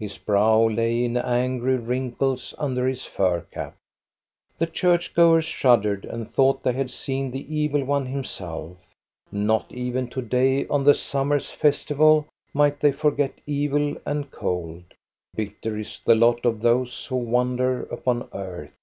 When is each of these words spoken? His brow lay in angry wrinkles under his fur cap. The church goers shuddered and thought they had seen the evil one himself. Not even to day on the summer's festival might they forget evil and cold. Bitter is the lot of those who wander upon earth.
His 0.00 0.18
brow 0.18 0.64
lay 0.68 1.04
in 1.04 1.16
angry 1.16 1.76
wrinkles 1.76 2.52
under 2.58 2.88
his 2.88 3.04
fur 3.06 3.42
cap. 3.52 3.76
The 4.58 4.66
church 4.66 5.14
goers 5.14 5.44
shuddered 5.44 6.04
and 6.04 6.28
thought 6.28 6.64
they 6.64 6.72
had 6.72 6.90
seen 6.90 7.30
the 7.30 7.46
evil 7.56 7.84
one 7.84 8.04
himself. 8.06 8.78
Not 9.30 9.70
even 9.70 10.08
to 10.08 10.22
day 10.22 10.66
on 10.66 10.82
the 10.82 10.92
summer's 10.94 11.52
festival 11.52 12.26
might 12.52 12.80
they 12.80 12.90
forget 12.90 13.40
evil 13.46 13.94
and 14.04 14.28
cold. 14.32 14.82
Bitter 15.36 15.78
is 15.78 16.00
the 16.00 16.16
lot 16.16 16.44
of 16.44 16.62
those 16.62 17.04
who 17.06 17.14
wander 17.16 17.82
upon 17.84 18.28
earth. 18.32 18.74